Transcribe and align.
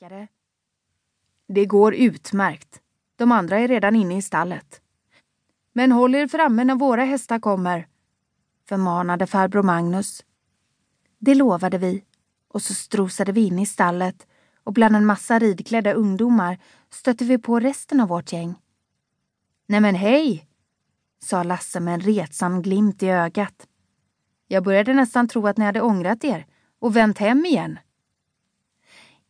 Läkare. 0.00 0.28
Det 1.48 1.66
går 1.66 1.94
utmärkt. 1.94 2.80
De 3.16 3.32
andra 3.32 3.58
är 3.58 3.68
redan 3.68 3.96
inne 3.96 4.16
i 4.16 4.22
stallet. 4.22 4.80
Men 5.72 5.92
håll 5.92 6.14
er 6.14 6.28
framme 6.28 6.64
när 6.64 6.74
våra 6.74 7.04
hästar 7.04 7.38
kommer, 7.38 7.86
förmanade 8.68 9.26
farbror 9.26 9.62
Magnus. 9.62 10.24
Det 11.18 11.34
lovade 11.34 11.78
vi 11.78 12.04
och 12.48 12.62
så 12.62 12.74
strosade 12.74 13.32
vi 13.32 13.46
in 13.46 13.58
i 13.58 13.66
stallet 13.66 14.26
och 14.64 14.72
bland 14.72 14.96
en 14.96 15.06
massa 15.06 15.38
ridklädda 15.38 15.92
ungdomar 15.92 16.58
stötte 16.90 17.24
vi 17.24 17.38
på 17.38 17.60
resten 17.60 18.00
av 18.00 18.08
vårt 18.08 18.32
gäng. 18.32 18.54
Nej 19.66 19.80
men 19.80 19.94
hej, 19.94 20.48
sa 21.24 21.42
Lasse 21.42 21.80
med 21.80 21.94
en 21.94 22.00
retsam 22.00 22.62
glimt 22.62 23.02
i 23.02 23.08
ögat. 23.08 23.66
Jag 24.46 24.64
började 24.64 24.94
nästan 24.94 25.28
tro 25.28 25.46
att 25.46 25.56
ni 25.56 25.64
hade 25.64 25.80
ångrat 25.80 26.24
er 26.24 26.46
och 26.78 26.96
vänt 26.96 27.18
hem 27.18 27.46
igen. 27.46 27.78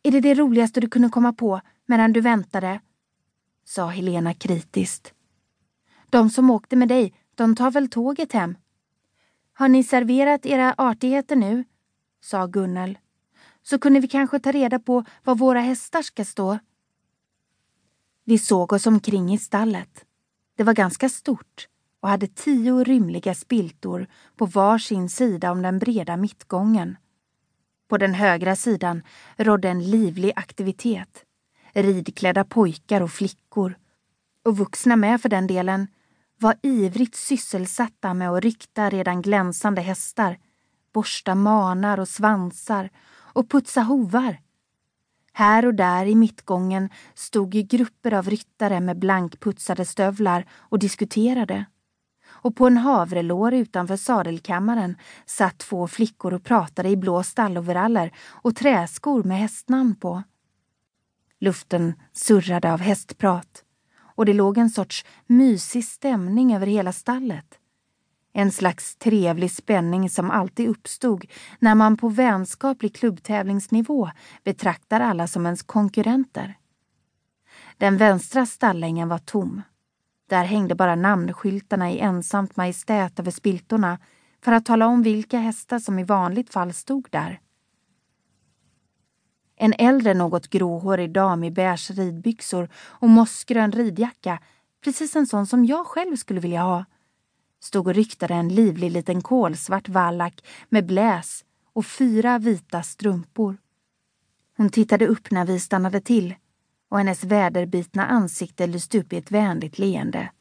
Är 0.03 0.11
det 0.11 0.21
det 0.21 0.33
roligaste 0.33 0.79
du 0.79 0.89
kunde 0.89 1.09
komma 1.09 1.33
på 1.33 1.61
medan 1.85 2.13
du 2.13 2.21
väntade? 2.21 2.79
sa 3.65 3.87
Helena 3.87 4.33
kritiskt. 4.33 5.13
De 6.09 6.29
som 6.29 6.49
åkte 6.49 6.75
med 6.75 6.87
dig, 6.87 7.13
de 7.35 7.55
tar 7.55 7.71
väl 7.71 7.89
tåget 7.89 8.33
hem? 8.33 8.57
Har 9.53 9.67
ni 9.67 9.83
serverat 9.83 10.45
era 10.45 10.75
artigheter 10.77 11.35
nu? 11.35 11.63
sa 12.21 12.47
Gunnel. 12.47 12.97
Så 13.61 13.79
kunde 13.79 13.99
vi 13.99 14.07
kanske 14.07 14.39
ta 14.39 14.51
reda 14.51 14.79
på 14.79 15.05
var 15.23 15.35
våra 15.35 15.59
hästar 15.59 16.01
ska 16.01 16.25
stå. 16.25 16.59
Vi 18.23 18.37
såg 18.37 18.73
oss 18.73 18.87
omkring 18.87 19.33
i 19.33 19.37
stallet. 19.37 20.05
Det 20.55 20.63
var 20.63 20.73
ganska 20.73 21.09
stort 21.09 21.67
och 21.99 22.09
hade 22.09 22.27
tio 22.27 22.83
rymliga 22.83 23.35
spiltor 23.35 24.07
på 24.35 24.45
var 24.45 24.77
sin 24.77 25.09
sida 25.09 25.51
om 25.51 25.61
den 25.61 25.79
breda 25.79 26.17
mittgången. 26.17 26.97
På 27.89 27.97
den 27.97 28.13
högra 28.13 28.55
sidan 28.55 29.01
rådde 29.37 29.69
en 29.69 29.83
livlig 29.83 30.31
aktivitet. 30.35 31.23
Ridklädda 31.73 32.43
pojkar 32.43 33.01
och 33.01 33.11
flickor, 33.11 33.75
och 34.45 34.57
vuxna 34.57 34.95
med 34.95 35.21
för 35.21 35.29
den 35.29 35.47
delen, 35.47 35.87
var 36.39 36.55
ivrigt 36.63 37.15
sysselsatta 37.15 38.13
med 38.13 38.29
att 38.29 38.43
rykta 38.43 38.89
redan 38.89 39.21
glänsande 39.21 39.81
hästar, 39.81 40.37
borsta 40.93 41.35
manar 41.35 41.99
och 41.99 42.07
svansar 42.07 42.89
och 43.33 43.49
putsa 43.49 43.81
hovar. 43.81 44.37
Här 45.33 45.65
och 45.65 45.73
där 45.73 46.05
i 46.05 46.15
mittgången 46.15 46.89
stod 47.13 47.51
grupper 47.51 48.13
av 48.13 48.29
ryttare 48.29 48.79
med 48.79 48.99
blankputsade 48.99 49.85
stövlar 49.85 50.45
och 50.51 50.79
diskuterade. 50.79 51.65
Och 52.41 52.55
på 52.55 52.67
en 52.67 52.77
havrelår 52.77 53.53
utanför 53.53 53.95
sadelkammaren 53.95 54.95
satt 55.25 55.57
två 55.57 55.87
flickor 55.87 56.33
och 56.33 56.43
pratade 56.43 56.89
i 56.89 56.97
blå 56.97 57.23
stalloveraller 57.23 58.11
och 58.27 58.55
träskor 58.55 59.23
med 59.23 59.37
hästnamn 59.37 59.95
på. 59.95 60.23
Luften 61.39 61.93
surrade 62.13 62.73
av 62.73 62.79
hästprat 62.79 63.63
och 64.19 64.25
det 64.25 64.33
låg 64.33 64.57
en 64.57 64.69
sorts 64.69 65.05
mysig 65.27 65.85
stämning 65.85 66.55
över 66.55 66.67
hela 66.67 66.93
stallet. 66.93 67.59
En 68.33 68.51
slags 68.51 68.95
trevlig 68.95 69.51
spänning 69.51 70.09
som 70.09 70.31
alltid 70.31 70.69
uppstod 70.69 71.25
när 71.59 71.75
man 71.75 71.97
på 71.97 72.09
vänskaplig 72.09 72.95
klubbtävlingsnivå 72.95 74.09
betraktar 74.43 74.99
alla 74.99 75.27
som 75.27 75.45
ens 75.45 75.63
konkurrenter. 75.63 76.57
Den 77.77 77.97
vänstra 77.97 78.45
stallängen 78.45 79.09
var 79.09 79.17
tom. 79.17 79.61
Där 80.29 80.43
hängde 80.43 80.75
bara 80.75 80.95
namnskyltarna 80.95 81.91
i 81.91 81.99
ensamt 81.99 82.55
majestät 82.55 83.19
över 83.19 83.31
spiltorna 83.31 83.99
för 84.41 84.51
att 84.51 84.65
tala 84.65 84.87
om 84.87 85.03
vilka 85.03 85.39
hästar 85.39 85.79
som 85.79 85.99
i 85.99 86.03
vanligt 86.03 86.53
fall 86.53 86.73
stod 86.73 87.07
där. 87.11 87.39
En 89.55 89.73
äldre 89.77 90.13
något 90.13 90.49
gråhårig 90.49 91.11
dam 91.11 91.43
i 91.43 91.51
beige 91.51 91.91
ridbyxor 91.91 92.69
och 92.75 93.09
mossgrön 93.09 93.71
ridjacka, 93.71 94.39
precis 94.83 95.15
en 95.15 95.27
sån 95.27 95.47
som 95.47 95.65
jag 95.65 95.85
själv 95.85 96.15
skulle 96.15 96.39
vilja 96.39 96.61
ha, 96.61 96.85
stod 97.59 97.87
och 97.87 97.93
ryktade 97.93 98.33
en 98.33 98.49
livlig 98.49 98.91
liten 98.91 99.21
kolsvart 99.21 99.89
vallack 99.89 100.45
med 100.69 100.85
bläs 100.85 101.45
och 101.73 101.85
fyra 101.85 102.39
vita 102.39 102.83
strumpor. 102.83 103.57
Hon 104.57 104.69
tittade 104.69 105.07
upp 105.07 105.31
när 105.31 105.45
vi 105.45 105.59
stannade 105.59 106.01
till 106.01 106.35
och 106.89 106.97
hennes 106.97 107.23
väderbitna 107.23 108.05
ansikte 108.05 108.67
lyste 108.67 108.99
upp 108.99 109.13
i 109.13 109.17
ett 109.17 109.31
vänligt 109.31 109.79
leende. 109.79 110.31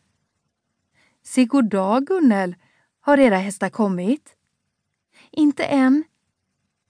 Se 1.23 1.45
god 1.45 1.71
dag, 1.71 2.07
Gunnel, 2.07 2.55
har 3.01 3.19
era 3.19 3.37
hästar 3.37 3.71
kommit? 3.71 4.35
Inte 5.31 5.65
än, 5.65 6.05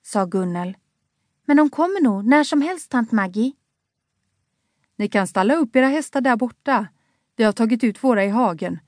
sa 0.03 0.25
Gunnel 0.25 0.77
men 1.49 1.57
de 1.57 1.71
kommer 1.71 2.01
nog 2.01 2.25
när 2.25 2.45
som 2.45 2.63
helst, 2.63 2.91
tant 2.91 3.13
Maggie. 3.13 3.53
Ni 4.97 5.09
kan 5.09 5.27
stalla 5.27 5.55
upp 5.55 5.77
era 5.77 5.87
hästar 5.87 6.21
där 6.21 6.37
borta. 6.37 6.89
Vi 7.37 7.45
har 7.45 7.53
tagit 7.53 7.85
ut 7.85 8.05
våra 8.05 8.25
i 8.25 8.29
hagen. 8.29 8.79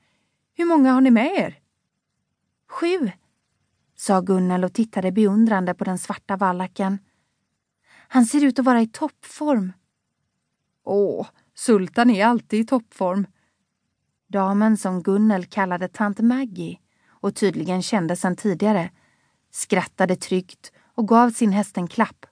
Hur 0.53 0.65
många 0.65 0.93
har 0.93 1.01
ni 1.01 1.11
med 1.11 1.39
er? 1.39 1.59
Sju, 2.69 3.11
sa 3.95 4.21
Gunnel 4.21 4.63
och 4.63 4.73
tittade 4.73 5.11
beundrande 5.11 5.73
på 5.73 5.83
den 5.83 5.97
svarta 5.97 6.37
vallaken. 6.37 6.99
Han 8.07 8.25
ser 8.25 8.43
ut 8.43 8.59
att 8.59 8.65
vara 8.65 8.81
i 8.81 8.87
toppform. 8.87 9.73
Åh, 10.83 11.27
Sultan 11.53 12.09
är 12.09 12.25
alltid 12.25 12.59
i 12.59 12.65
toppform. 12.65 13.27
Damen 14.27 14.77
som 14.77 15.03
Gunnel 15.03 15.45
kallade 15.45 15.87
tant 15.87 16.19
Maggie 16.19 16.79
och 17.07 17.35
tydligen 17.35 17.81
kände 17.81 18.15
sedan 18.15 18.35
tidigare 18.35 18.91
skrattade 19.51 20.15
tryggt 20.15 20.71
och 20.95 21.07
gav 21.07 21.29
sin 21.29 21.51
häst 21.51 21.77
en 21.77 21.87
klapp. 21.87 22.25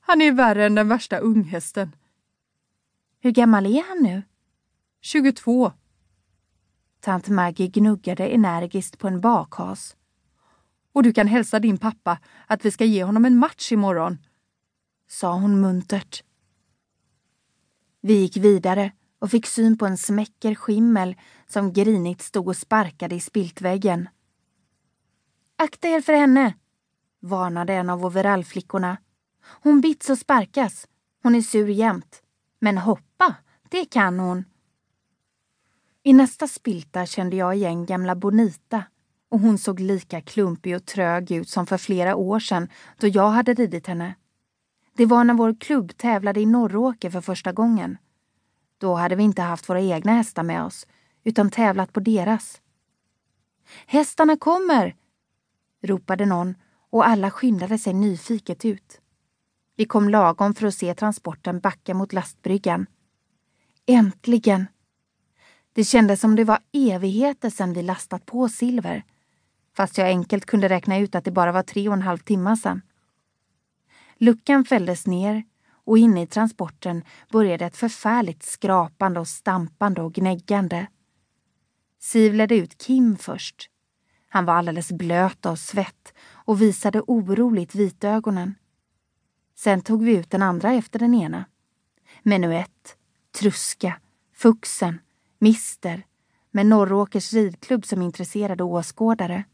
Han 0.00 0.22
är 0.22 0.32
värre 0.32 0.66
än 0.66 0.74
den 0.74 0.88
värsta 0.88 1.18
unghästen. 1.18 1.96
Hur 3.20 3.30
gammal 3.30 3.66
är 3.66 3.88
han 3.88 4.02
nu? 4.02 4.22
22. 5.00 5.72
Tant 7.00 7.28
Maggie 7.28 7.68
gnuggade 7.68 8.28
energiskt 8.28 8.98
på 8.98 9.08
en 9.08 9.20
bakhas. 9.20 9.96
Och 10.92 11.02
du 11.02 11.12
kan 11.12 11.26
hälsa 11.26 11.58
din 11.58 11.78
pappa 11.78 12.18
att 12.46 12.64
vi 12.64 12.70
ska 12.70 12.84
ge 12.84 13.04
honom 13.04 13.24
en 13.24 13.36
match 13.36 13.72
imorgon, 13.72 14.18
sa 15.08 15.34
hon 15.34 15.60
muntert. 15.60 16.24
Vi 18.04 18.14
gick 18.14 18.36
vidare 18.36 18.92
och 19.18 19.30
fick 19.30 19.46
syn 19.46 19.78
på 19.78 19.86
en 19.86 19.96
smäcker 19.96 20.54
skimmel 20.54 21.16
som 21.46 21.72
grinigt 21.72 22.22
stod 22.22 22.48
och 22.48 22.56
sparkade 22.56 23.14
i 23.14 23.20
spiltväggen. 23.20 24.08
Akta 25.56 25.88
er 25.88 26.00
för 26.00 26.12
henne, 26.12 26.54
varnade 27.20 27.74
en 27.74 27.90
av 27.90 28.04
overallflickorna. 28.04 28.96
Hon 29.62 29.80
bits 29.80 30.10
och 30.10 30.18
sparkas. 30.18 30.88
Hon 31.22 31.34
är 31.34 31.42
sur 31.42 31.68
jämt. 31.68 32.22
Men 32.58 32.78
hoppa, 32.78 33.34
det 33.68 33.84
kan 33.84 34.18
hon. 34.18 34.44
I 36.02 36.12
nästa 36.12 36.48
spilta 36.48 37.06
kände 37.06 37.36
jag 37.36 37.56
igen 37.56 37.86
gamla 37.86 38.14
Bonita 38.14 38.84
och 39.28 39.40
hon 39.40 39.58
såg 39.58 39.80
lika 39.80 40.20
klumpig 40.20 40.76
och 40.76 40.84
trög 40.84 41.30
ut 41.30 41.48
som 41.48 41.66
för 41.66 41.78
flera 41.78 42.16
år 42.16 42.40
sedan 42.40 42.68
då 42.98 43.06
jag 43.06 43.30
hade 43.30 43.54
ridit 43.54 43.86
henne. 43.86 44.14
Det 44.96 45.06
var 45.06 45.24
när 45.24 45.34
vår 45.34 45.54
klubb 45.60 45.96
tävlade 45.96 46.40
i 46.40 46.46
Norråker 46.46 47.10
för 47.10 47.20
första 47.20 47.52
gången. 47.52 47.98
Då 48.78 48.94
hade 48.94 49.16
vi 49.16 49.22
inte 49.22 49.42
haft 49.42 49.68
våra 49.68 49.80
egna 49.80 50.12
hästar 50.12 50.42
med 50.42 50.64
oss, 50.64 50.86
utan 51.24 51.50
tävlat 51.50 51.92
på 51.92 52.00
deras. 52.00 52.60
Hästarna 53.86 54.36
kommer! 54.36 54.96
ropade 55.82 56.26
någon 56.26 56.54
och 56.90 57.06
alla 57.06 57.30
skyndade 57.30 57.78
sig 57.78 57.94
nyfiket 57.94 58.64
ut. 58.64 59.00
Vi 59.76 59.84
kom 59.84 60.08
lagom 60.08 60.54
för 60.54 60.66
att 60.66 60.74
se 60.74 60.94
transporten 60.94 61.60
backa 61.60 61.94
mot 61.94 62.12
lastbryggan. 62.12 62.86
Äntligen! 63.86 64.66
Det 65.72 65.84
kändes 65.84 66.20
som 66.20 66.36
det 66.36 66.44
var 66.44 66.58
evigheter 66.72 67.50
sedan 67.50 67.72
vi 67.72 67.82
lastat 67.82 68.26
på 68.26 68.48
silver. 68.48 69.04
Fast 69.76 69.98
jag 69.98 70.08
enkelt 70.08 70.46
kunde 70.46 70.68
räkna 70.68 70.98
ut 70.98 71.14
att 71.14 71.24
det 71.24 71.30
bara 71.30 71.52
var 71.52 71.62
tre 71.62 71.88
och 71.88 71.94
en 71.94 72.02
halv 72.02 72.18
timme 72.18 72.56
sedan. 72.56 72.82
Luckan 74.16 74.64
fälldes 74.64 75.06
ner 75.06 75.44
och 75.84 75.98
inne 75.98 76.22
i 76.22 76.26
transporten 76.26 77.04
började 77.30 77.64
ett 77.64 77.76
förfärligt 77.76 78.42
skrapande 78.42 79.20
och 79.20 79.28
stampande 79.28 80.02
och 80.02 80.12
gnäggande. 80.12 80.86
Siv 82.00 82.34
ledde 82.34 82.56
ut 82.56 82.78
Kim 82.78 83.16
först. 83.16 83.70
Han 84.28 84.44
var 84.44 84.54
alldeles 84.54 84.92
blöt 84.92 85.46
av 85.46 85.56
svett 85.56 86.14
och 86.32 86.62
visade 86.62 87.00
oroligt 87.00 87.74
vitögonen. 87.74 88.54
Sen 89.54 89.80
tog 89.80 90.04
vi 90.04 90.16
ut 90.16 90.30
den 90.30 90.42
andra 90.42 90.72
efter 90.72 90.98
den 90.98 91.14
ena. 91.14 91.44
Menuett, 92.22 92.96
Truska, 93.40 94.00
Fuxen, 94.34 94.98
Mister 95.38 96.04
med 96.50 96.66
Norråkers 96.66 97.32
ridklubb 97.32 97.86
som 97.86 98.02
intresserade 98.02 98.64
åskådare. 98.64 99.44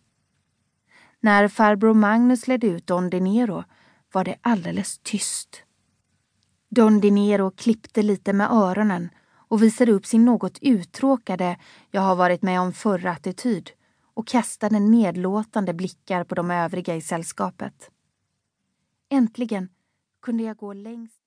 När 1.20 1.48
farbror 1.48 1.94
Magnus 1.94 2.48
ledde 2.48 2.66
ut 2.66 2.86
Don 2.86 3.10
Dinero 3.10 3.64
var 4.18 4.24
det 4.24 4.36
alldeles 4.40 4.98
tyst. 4.98 5.62
Don 6.68 7.00
Dinero 7.00 7.50
klippte 7.50 8.02
lite 8.02 8.32
med 8.32 8.50
öronen 8.50 9.10
och 9.48 9.62
visade 9.62 9.92
upp 9.92 10.06
sin 10.06 10.24
något 10.24 10.58
uttråkade 10.60 11.58
jag 11.90 12.00
har 12.00 12.16
varit 12.16 12.42
med 12.42 12.60
om 12.60 12.72
förra 12.72 13.10
attityd 13.10 13.70
och 14.14 14.26
kastade 14.26 14.80
nedlåtande 14.80 15.74
blickar 15.74 16.24
på 16.24 16.34
de 16.34 16.50
övriga 16.50 16.96
i 16.96 17.00
sällskapet. 17.00 17.90
Äntligen 19.10 19.68
kunde 20.22 20.42
jag 20.42 20.56
gå 20.56 20.72
längst 20.72 21.16